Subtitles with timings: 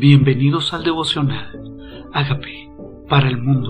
[0.00, 2.08] Bienvenidos al devocional.
[2.14, 2.72] Hágame
[3.06, 3.68] para el mundo.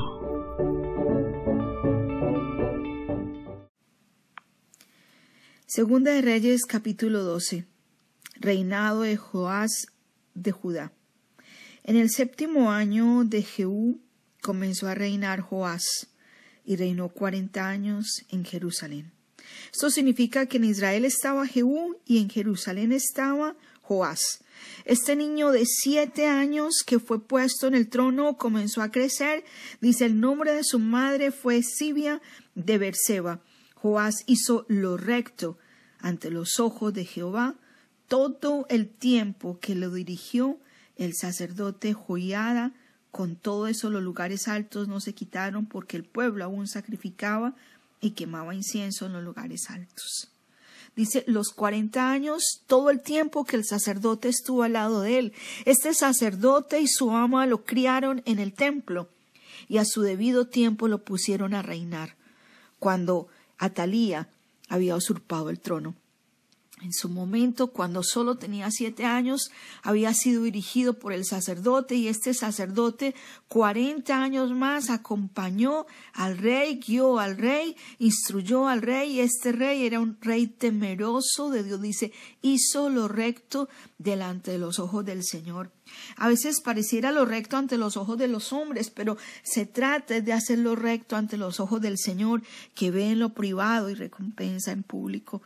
[5.67, 7.67] Segunda de Reyes capítulo 12.
[8.37, 9.89] Reinado de Joás
[10.35, 10.93] de Judá.
[11.83, 14.01] En el séptimo año de Jehú
[14.41, 16.13] comenzó a reinar Joás
[16.65, 19.11] y reinó cuarenta años en Jerusalén.
[19.73, 23.70] Esto significa que en Israel estaba Jehú y en Jerusalén estaba Joás.
[24.85, 29.45] Este niño de siete años que fue puesto en el trono comenzó a crecer.
[29.81, 32.23] Dice el nombre de su madre fue Sibia
[32.55, 33.41] de Berseba.
[33.75, 35.59] Joás hizo lo recto
[35.99, 37.57] ante los ojos de Jehová
[38.07, 40.61] todo el tiempo que lo dirigió
[40.97, 42.73] el sacerdote Joiada.
[43.11, 47.57] Con todo eso los lugares altos no se quitaron porque el pueblo aún sacrificaba
[48.01, 50.31] y quemaba incienso en los lugares altos.
[50.97, 55.33] Dice, los cuarenta años, todo el tiempo que el sacerdote estuvo al lado de él.
[55.65, 59.09] Este sacerdote y su ama lo criaron en el templo
[59.69, 62.17] y a su debido tiempo lo pusieron a reinar,
[62.79, 64.29] cuando Atalía
[64.69, 65.95] había usurpado el trono.
[66.83, 69.51] En su momento, cuando solo tenía siete años,
[69.83, 73.15] había sido dirigido por el sacerdote y este sacerdote,
[73.49, 79.85] cuarenta años más, acompañó al rey, guió al rey, instruyó al rey y este rey
[79.85, 85.23] era un rey temeroso de Dios, dice, hizo lo recto delante de los ojos del
[85.23, 85.71] Señor.
[86.17, 90.33] A veces pareciera lo recto ante los ojos de los hombres, pero se trata de
[90.33, 92.43] hacer lo recto ante los ojos del Señor,
[92.75, 95.43] que ve en lo privado y recompensa en público.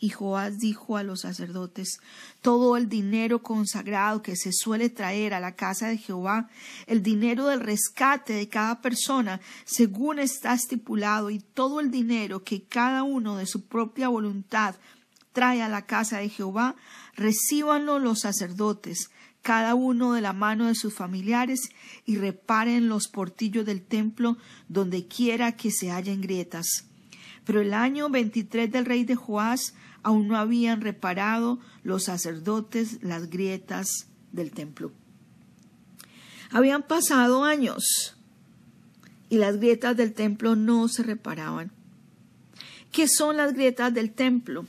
[0.00, 1.98] Y Joás dijo a los sacerdotes,
[2.40, 6.48] todo el dinero consagrado que se suele traer a la casa de Jehová,
[6.86, 12.62] el dinero del rescate de cada persona, según está estipulado, y todo el dinero que
[12.62, 14.76] cada uno de su propia voluntad
[15.32, 16.76] trae a la casa de Jehová,
[17.14, 19.10] recíbanlo los sacerdotes,
[19.42, 21.70] cada uno de la mano de sus familiares,
[22.04, 24.36] y reparen los portillos del templo
[24.68, 26.87] donde quiera que se hallen grietas.
[27.48, 29.72] Pero el año veintitrés del rey de Joás
[30.02, 34.92] aún no habían reparado los sacerdotes las grietas del templo.
[36.50, 38.18] Habían pasado años
[39.30, 41.72] y las grietas del templo no se reparaban.
[42.92, 44.66] ¿Qué son las grietas del templo?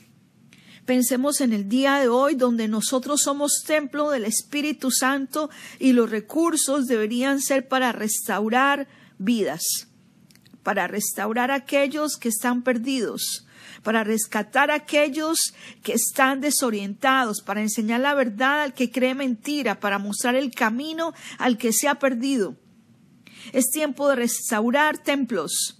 [0.85, 6.09] Pensemos en el día de hoy donde nosotros somos templo del Espíritu Santo y los
[6.09, 9.88] recursos deberían ser para restaurar vidas,
[10.63, 13.45] para restaurar aquellos que están perdidos,
[13.83, 15.53] para rescatar a aquellos
[15.83, 21.13] que están desorientados, para enseñar la verdad al que cree mentira, para mostrar el camino
[21.37, 22.55] al que se ha perdido.
[23.53, 25.78] Es tiempo de restaurar templos.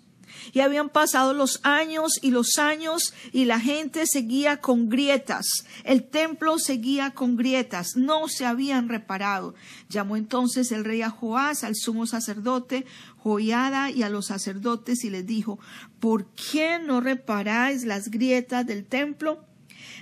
[0.54, 5.66] Y habían pasado los años y los años y la gente seguía con grietas.
[5.84, 7.96] El templo seguía con grietas.
[7.96, 9.56] No se habían reparado.
[9.90, 12.86] Llamó entonces el rey a Joás, al sumo sacerdote,
[13.18, 15.60] Joiada y a los sacerdotes y les dijo,
[16.00, 19.44] ¿por qué no reparáis las grietas del templo?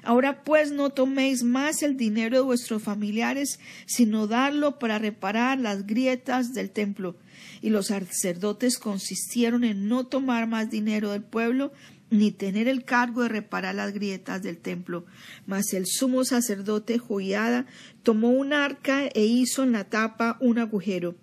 [0.04, 5.86] Ahora pues no toméis más el dinero de vuestros familiares, sino darlo para reparar las
[5.86, 7.16] grietas del templo.
[7.62, 11.72] Y los sacerdotes consistieron en no tomar más dinero del pueblo,
[12.10, 15.06] ni tener el cargo de reparar las grietas del templo.
[15.46, 17.66] Mas el sumo sacerdote Joiada
[18.04, 21.16] tomó un arca e hizo en la tapa un agujero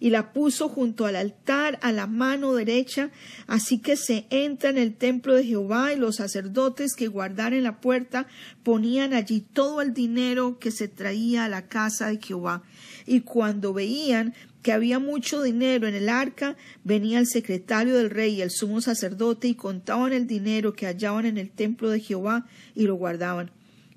[0.00, 3.10] y la puso junto al altar a la mano derecha,
[3.46, 7.80] así que se entra en el templo de Jehová y los sacerdotes que guardaron la
[7.80, 8.26] puerta
[8.62, 12.62] ponían allí todo el dinero que se traía a la casa de Jehová.
[13.06, 18.36] Y cuando veían que había mucho dinero en el arca, venía el secretario del rey
[18.36, 22.46] y el sumo sacerdote y contaban el dinero que hallaban en el templo de Jehová
[22.74, 23.50] y lo guardaban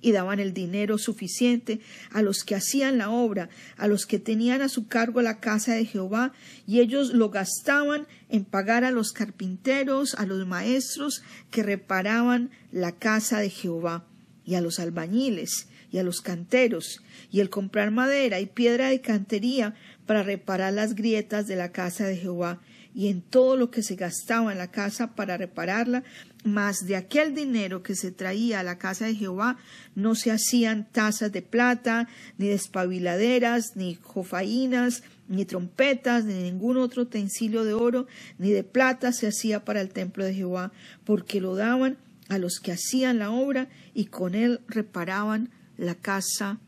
[0.06, 1.80] y daban el dinero suficiente
[2.12, 5.74] a los que hacían la obra, a los que tenían a su cargo la casa
[5.74, 6.32] de Jehová,
[6.68, 12.92] y ellos lo gastaban en pagar a los carpinteros, a los maestros que reparaban la
[12.92, 14.06] casa de Jehová,
[14.46, 17.02] y a los albañiles, y a los canteros,
[17.32, 19.74] y el comprar madera y piedra de cantería
[20.06, 22.62] para reparar las grietas de la casa de Jehová,
[22.96, 26.04] y en todo lo que se gastaba en la casa para repararla,
[26.46, 29.58] mas de aquel dinero que se traía a la casa de Jehová
[29.96, 32.08] no se hacían tazas de plata,
[32.38, 38.08] ni despabiladeras, ni jofainas, ni trompetas, ni ningún otro utensilio de oro,
[38.38, 40.72] ni de plata se hacía para el templo de Jehová,
[41.04, 41.98] porque lo daban
[42.30, 46.60] a los que hacían la obra y con él reparaban la casa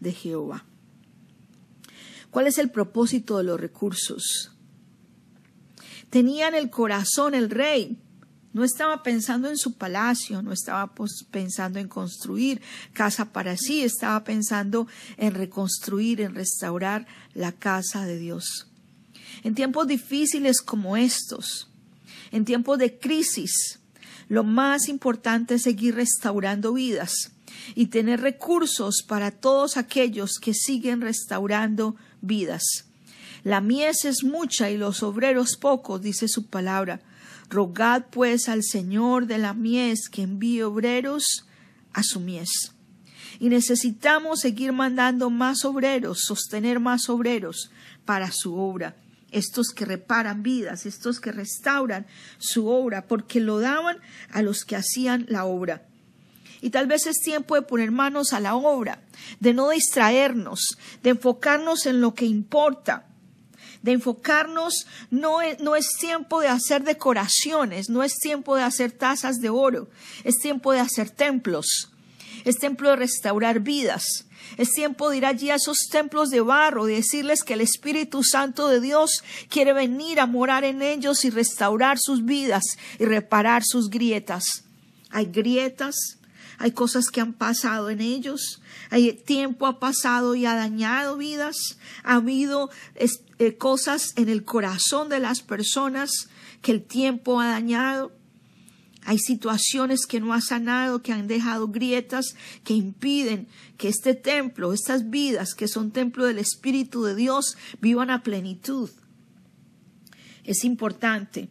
[0.00, 0.64] de Jehová.
[2.30, 4.55] ¿Cuál es el propósito de los recursos?
[6.10, 7.98] Tenía en el corazón el rey
[8.52, 10.94] No estaba pensando en su palacio, no estaba
[11.30, 12.62] pensando en construir
[12.94, 14.86] casa para sí, estaba pensando
[15.18, 18.66] en reconstruir, en restaurar la casa de Dios.
[19.44, 21.68] En tiempos difíciles como estos,
[22.32, 23.78] en tiempos de crisis,
[24.28, 27.32] lo más importante es seguir restaurando vidas
[27.74, 32.86] y tener recursos para todos aquellos que siguen restaurando vidas.
[33.46, 37.00] La mies es mucha y los obreros pocos, dice su palabra.
[37.48, 41.46] Rogad pues al Señor de la mies que envíe obreros
[41.92, 42.72] a su mies.
[43.38, 47.70] Y necesitamos seguir mandando más obreros, sostener más obreros
[48.04, 48.96] para su obra.
[49.30, 52.04] Estos que reparan vidas, estos que restauran
[52.38, 53.98] su obra, porque lo daban
[54.32, 55.86] a los que hacían la obra.
[56.62, 59.02] Y tal vez es tiempo de poner manos a la obra,
[59.38, 63.06] de no distraernos, de enfocarnos en lo que importa,
[63.86, 68.90] de enfocarnos, no es, no es tiempo de hacer decoraciones, no es tiempo de hacer
[68.90, 69.88] tazas de oro,
[70.24, 71.92] es tiempo de hacer templos,
[72.44, 76.86] es tiempo de restaurar vidas, es tiempo de ir allí a esos templos de barro,
[76.86, 81.30] de decirles que el Espíritu Santo de Dios quiere venir a morar en ellos y
[81.30, 82.64] restaurar sus vidas
[82.98, 84.64] y reparar sus grietas.
[85.10, 86.18] Hay grietas,
[86.58, 91.78] hay cosas que han pasado en ellos, hay tiempo ha pasado y ha dañado vidas,
[92.02, 96.28] ha habido eh, cosas en el corazón de las personas
[96.62, 98.12] que el tiempo ha dañado.
[99.04, 104.72] Hay situaciones que no ha sanado, que han dejado grietas, que impiden que este templo,
[104.72, 108.90] estas vidas que son templo del Espíritu de Dios, vivan a plenitud.
[110.42, 111.48] Es importante,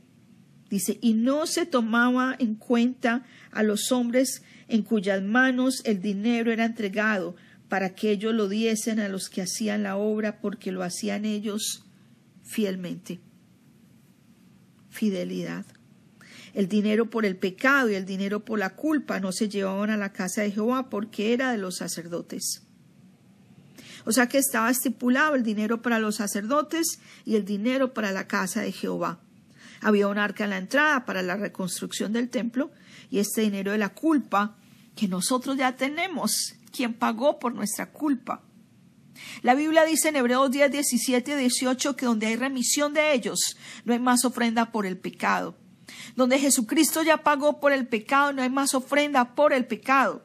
[0.76, 6.52] dice, y no se tomaba en cuenta a los hombres en cuyas manos el dinero
[6.52, 7.36] era entregado
[7.70, 11.86] para que ellos lo diesen a los que hacían la obra porque lo hacían ellos
[12.44, 13.20] fielmente.
[14.90, 15.66] Fidelidad.
[16.54, 19.98] El dinero por el pecado y el dinero por la culpa no se llevaban a
[19.98, 22.64] la casa de Jehová porque era de los sacerdotes.
[24.06, 28.28] O sea que estaba estipulado el dinero para los sacerdotes y el dinero para la
[28.28, 29.20] casa de Jehová.
[29.82, 32.72] Había un arca en la entrada para la reconstrucción del templo
[33.10, 34.56] y este dinero de la culpa
[34.96, 38.42] que nosotros ya tenemos, quien pagó por nuestra culpa.
[39.42, 43.58] La Biblia dice en Hebreos 10, 17 y 18 que donde hay remisión de ellos,
[43.84, 45.56] no hay más ofrenda por el pecado.
[46.16, 50.24] Donde Jesucristo ya pagó por el pecado, no hay más ofrenda por el pecado.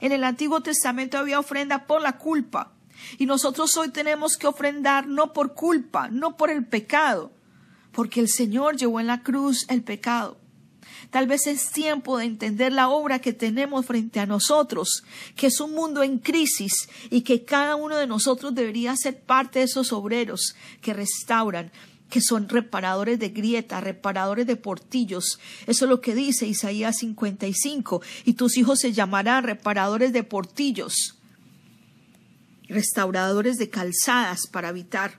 [0.00, 2.72] En el Antiguo Testamento había ofrenda por la culpa.
[3.18, 7.32] Y nosotros hoy tenemos que ofrendar no por culpa, no por el pecado,
[7.92, 10.38] porque el Señor llevó en la cruz el pecado.
[11.10, 15.02] Tal vez es tiempo de entender la obra que tenemos frente a nosotros,
[15.34, 19.58] que es un mundo en crisis y que cada uno de nosotros debería ser parte
[19.58, 21.72] de esos obreros que restauran,
[22.10, 25.40] que son reparadores de grietas, reparadores de portillos.
[25.66, 28.02] Eso es lo que dice Isaías 55.
[28.24, 31.16] Y tus hijos se llamarán reparadores de portillos,
[32.68, 35.18] restauradores de calzadas para habitar.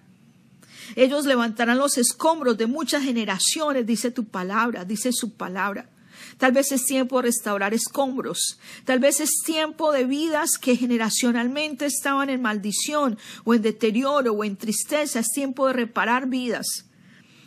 [0.95, 5.89] Ellos levantarán los escombros de muchas generaciones, dice tu palabra, dice su palabra.
[6.37, 8.59] Tal vez es tiempo de restaurar escombros.
[8.85, 14.43] Tal vez es tiempo de vidas que generacionalmente estaban en maldición o en deterioro o
[14.43, 15.19] en tristeza.
[15.19, 16.85] Es tiempo de reparar vidas.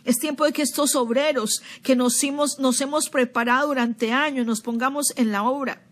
[0.04, 4.60] Es tiempo de que estos obreros que nos hemos, nos hemos preparado durante años nos
[4.60, 5.82] pongamos en la obra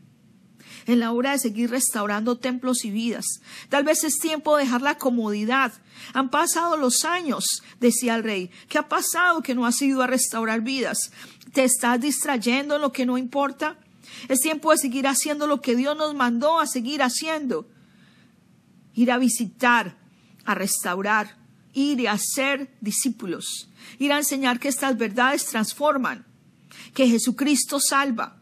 [0.87, 3.27] en la hora de seguir restaurando templos y vidas.
[3.69, 5.73] Tal vez es tiempo de dejar la comodidad.
[6.13, 8.51] Han pasado los años, decía el rey.
[8.69, 11.13] ¿Qué ha pasado que no has ido a restaurar vidas?
[11.53, 13.79] ¿Te estás distrayendo en lo que no importa?
[14.29, 17.69] Es tiempo de seguir haciendo lo que Dios nos mandó a seguir haciendo.
[18.95, 19.97] Ir a visitar,
[20.45, 21.37] a restaurar,
[21.73, 23.69] ir y a ser discípulos,
[23.99, 26.27] ir a enseñar que estas verdades transforman,
[26.95, 28.37] que Jesucristo salva,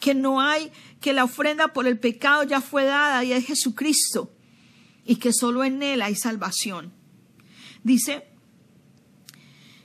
[0.00, 4.32] que no hay que la ofrenda por el pecado ya fue dada y es Jesucristo
[5.04, 6.92] y que solo en Él hay salvación.
[7.82, 8.24] Dice,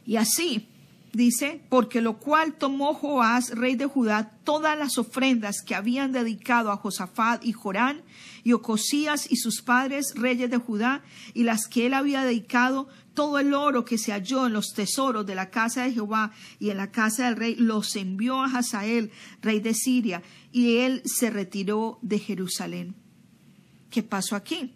[0.06, 0.70] y así,
[1.12, 6.72] dice, porque lo cual tomó Joás, rey de Judá, todas las ofrendas que habían dedicado
[6.72, 8.04] a Josafat y Jorán
[8.44, 13.40] y Ocosías y sus padres, reyes de Judá, y las que él había dedicado, todo
[13.40, 16.78] el oro que se halló en los tesoros de la casa de Jehová y en
[16.78, 19.10] la casa del rey, los envió a Hazael,
[19.42, 20.22] rey de Siria,
[20.52, 22.96] y él se retiró de Jerusalén.
[23.90, 24.76] ¿Qué pasó aquí?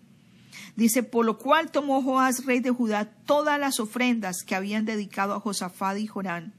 [0.76, 5.36] Dice, por lo cual tomó Joás, rey de Judá, todas las ofrendas que habían dedicado
[5.36, 6.56] a Josafat y Jorán.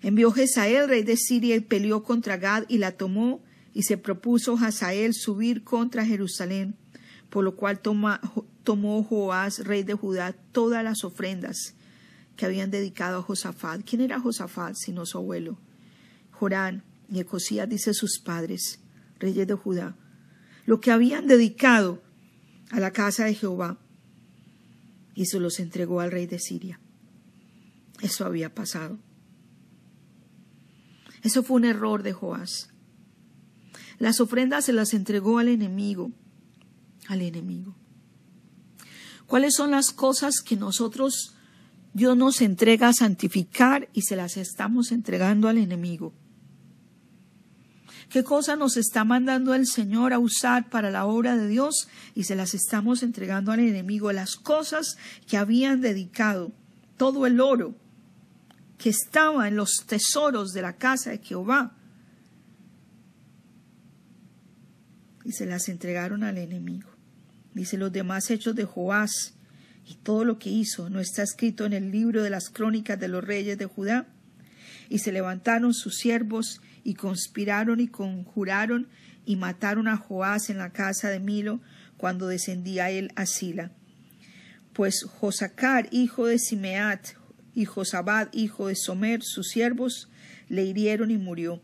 [0.00, 3.42] Envió Jezael, rey de Siria, y peleó contra Gad y la tomó,
[3.74, 6.78] y se propuso Hazael subir contra Jerusalén,
[7.32, 11.74] por lo cual tomó Joás, rey de Judá, todas las ofrendas
[12.36, 13.80] que habían dedicado a Josafat.
[13.88, 15.56] ¿Quién era Josafat sino su abuelo?
[16.30, 18.80] Jorán y Ecosías, dice sus padres,
[19.18, 19.96] reyes de Judá,
[20.66, 22.02] lo que habían dedicado
[22.70, 23.78] a la casa de Jehová
[25.14, 26.80] y se los entregó al rey de Siria.
[28.02, 28.98] Eso había pasado.
[31.22, 32.68] Eso fue un error de Joás.
[33.98, 36.12] Las ofrendas se las entregó al enemigo,
[37.08, 37.74] al enemigo.
[39.26, 41.34] ¿Cuáles son las cosas que nosotros,
[41.94, 46.12] Dios nos entrega a santificar y se las estamos entregando al enemigo?
[48.10, 52.24] ¿Qué cosas nos está mandando el Señor a usar para la obra de Dios y
[52.24, 54.12] se las estamos entregando al enemigo?
[54.12, 56.52] Las cosas que habían dedicado,
[56.98, 57.74] todo el oro
[58.76, 61.72] que estaba en los tesoros de la casa de Jehová,
[65.24, 66.91] y se las entregaron al enemigo.
[67.54, 69.34] Dice los demás hechos de Joás
[69.86, 73.08] y todo lo que hizo no está escrito en el libro de las crónicas de
[73.08, 74.06] los reyes de Judá.
[74.88, 78.88] Y se levantaron sus siervos y conspiraron y conjuraron
[79.24, 81.60] y mataron a Joás en la casa de Milo
[81.96, 83.70] cuando descendía él a Sila.
[84.72, 87.08] Pues Josacar, hijo de Simeat,
[87.54, 90.08] y Josabad, hijo de Somer, sus siervos,
[90.48, 91.62] le hirieron y murió.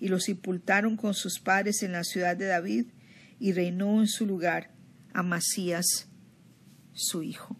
[0.00, 2.86] Y lo sepultaron con sus padres en la ciudad de David,
[3.38, 4.70] y reinó en su lugar
[5.12, 6.08] Amasías,
[6.92, 7.56] su hijo.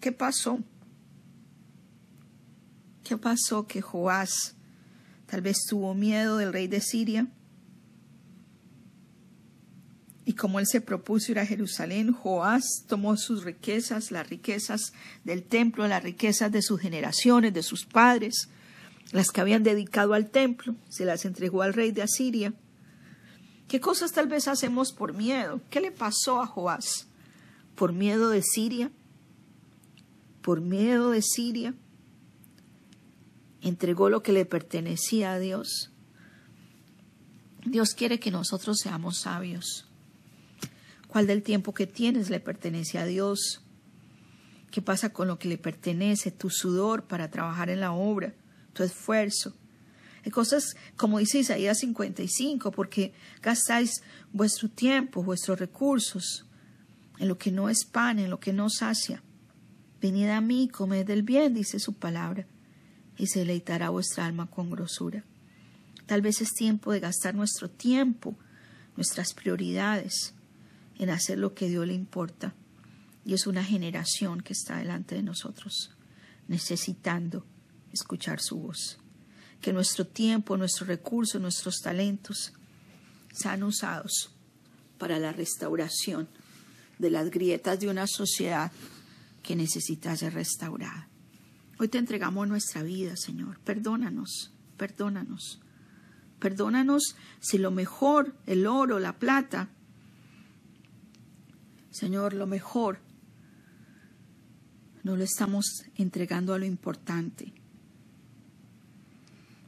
[0.00, 0.60] ¿Qué pasó?
[3.04, 4.56] ¿Qué pasó que Joás
[5.32, 7.26] Tal vez tuvo miedo del rey de Siria.
[10.26, 14.92] Y como él se propuso ir a Jerusalén, Joás tomó sus riquezas, las riquezas
[15.24, 18.50] del templo, las riquezas de sus generaciones, de sus padres,
[19.12, 22.52] las que habían dedicado al templo, se las entregó al rey de Asiria.
[23.72, 25.62] ¿Qué cosas tal vez hacemos por miedo?
[25.70, 27.06] ¿Qué le pasó a Joás?
[27.74, 28.90] ¿Por miedo de Siria?
[30.42, 31.74] ¿Por miedo de Siria?
[33.62, 35.90] entregó lo que le pertenecía a Dios.
[37.64, 39.88] Dios quiere que nosotros seamos sabios.
[41.08, 43.62] ¿Cuál del tiempo que tienes le pertenece a Dios?
[44.70, 46.30] ¿Qué pasa con lo que le pertenece?
[46.30, 48.34] Tu sudor para trabajar en la obra,
[48.74, 49.54] tu esfuerzo.
[50.24, 53.12] Hay cosas, como dice Isaías 55, porque
[53.42, 54.02] gastáis
[54.32, 56.46] vuestro tiempo, vuestros recursos
[57.18, 59.22] en lo que no es pan, en lo que no sacia.
[60.00, 62.46] Venid a mí, comed del bien, dice su palabra
[63.16, 65.24] y se deleitará vuestra alma con grosura.
[66.06, 68.36] Tal vez es tiempo de gastar nuestro tiempo,
[68.96, 70.34] nuestras prioridades,
[70.98, 72.54] en hacer lo que Dios le importa.
[73.24, 75.92] Y es una generación que está delante de nosotros,
[76.48, 77.46] necesitando
[77.92, 78.98] escuchar su voz.
[79.62, 82.52] Que nuestro tiempo, nuestros recursos, nuestros talentos
[83.32, 84.30] sean usados
[84.98, 86.28] para la restauración
[86.98, 88.70] de las grietas de una sociedad
[89.42, 91.08] que necesita ser restaurada.
[91.78, 93.58] Hoy te entregamos nuestra vida, Señor.
[93.60, 95.60] Perdónanos, perdónanos.
[96.38, 99.70] Perdónanos si lo mejor, el oro, la plata,
[101.90, 102.98] Señor, lo mejor,
[105.02, 107.52] no lo estamos entregando a lo importante.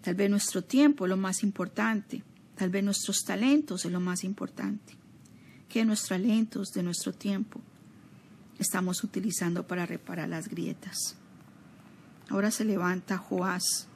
[0.04, 2.22] Tal vez nuestro tiempo es lo más importante.
[2.56, 4.98] Tal vez nuestros talentos es lo más importante.
[5.66, 7.58] ¿Qué nuestros talentos de nuestro tiempo
[8.58, 11.16] estamos utilizando para reparar las grietas?
[12.28, 13.88] Ahora se levanta Joás,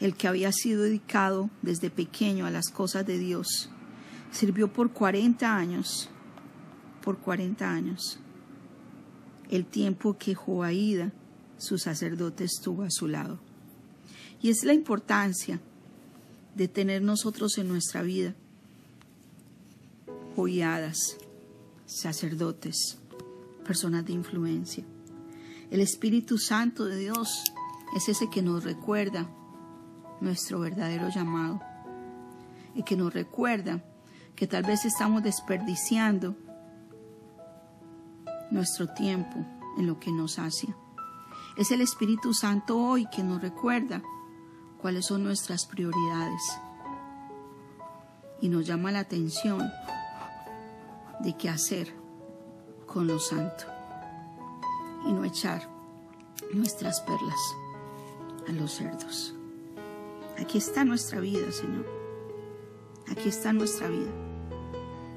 [0.00, 3.68] el que había sido dedicado desde pequeño a las cosas de Dios.
[4.32, 6.08] Sirvió por 40 años,
[7.02, 8.20] por 40 años,
[9.50, 11.12] el tiempo que Joaída,
[11.58, 13.47] su sacerdote, estuvo a su lado.
[14.40, 15.60] Y es la importancia
[16.54, 18.34] de tener nosotros en nuestra vida
[20.36, 21.16] joyadas,
[21.86, 22.98] sacerdotes,
[23.64, 24.84] personas de influencia.
[25.70, 27.44] El Espíritu Santo de Dios
[27.96, 29.28] es ese que nos recuerda
[30.20, 31.60] nuestro verdadero llamado
[32.74, 33.82] y que nos recuerda
[34.36, 36.36] que tal vez estamos desperdiciando
[38.50, 39.44] nuestro tiempo
[39.76, 40.68] en lo que nos hace.
[41.56, 44.02] Es el Espíritu Santo hoy que nos recuerda
[44.80, 46.42] cuáles son nuestras prioridades
[48.40, 49.70] y nos llama la atención
[51.20, 51.92] de qué hacer
[52.86, 53.64] con lo santo
[55.06, 55.68] y no echar
[56.52, 57.40] nuestras perlas
[58.48, 59.34] a los cerdos.
[60.40, 61.86] Aquí está nuestra vida, Señor.
[63.10, 64.10] Aquí está nuestra vida.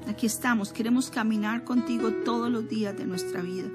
[0.08, 0.72] Aquí estamos.
[0.72, 3.68] Queremos caminar contigo todos los días de nuestra vida.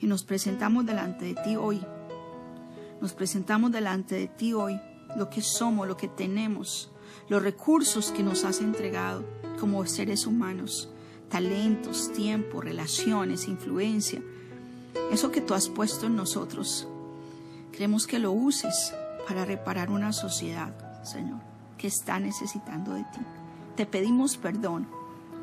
[0.00, 1.80] Y nos presentamos delante de ti hoy.
[3.00, 4.80] Nos presentamos delante de ti hoy.
[5.16, 6.90] Lo que somos, lo que tenemos,
[7.28, 9.24] los recursos que nos has entregado
[9.60, 10.88] como seres humanos.
[11.28, 14.22] Talentos, tiempo, relaciones, influencia,
[15.10, 16.88] eso que tú has puesto en nosotros.
[17.72, 18.92] Queremos que lo uses
[19.26, 21.40] para reparar una sociedad, Señor,
[21.78, 23.20] que está necesitando de ti.
[23.76, 24.86] Te pedimos perdón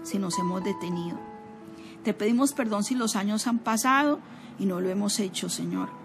[0.04, 1.18] si nos hemos detenido.
[2.04, 4.20] Te pedimos perdón si los años han pasado
[4.60, 6.01] y no lo hemos hecho, Señor.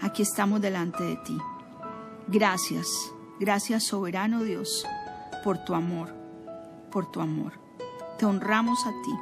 [0.00, 1.38] Aquí estamos delante de ti.
[2.28, 4.86] Gracias, gracias soberano Dios,
[5.42, 6.14] por tu amor,
[6.90, 7.52] por tu amor.
[8.18, 9.12] Te honramos a ti.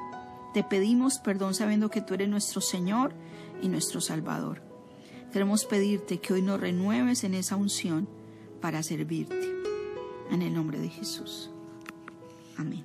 [0.55, 3.13] Te pedimos perdón sabiendo que tú eres nuestro Señor
[3.63, 4.63] y nuestro Salvador.
[5.33, 8.09] Queremos pedirte que hoy nos renueves en esa unción
[8.61, 9.55] para servirte.
[10.31, 11.51] En el nombre de Jesús.
[12.57, 12.85] Amén.